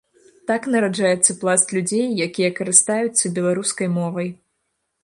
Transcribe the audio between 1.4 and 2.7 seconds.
пласт людзей, якія